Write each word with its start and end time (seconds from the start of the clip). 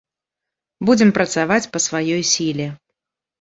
Будзем 0.89 1.11
працаваць 1.17 1.59
па 1.75 1.83
сваёй 1.87 2.23
сіле. 2.33 2.67